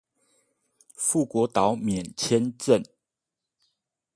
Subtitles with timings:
[0.95, 2.83] 富國島免簽證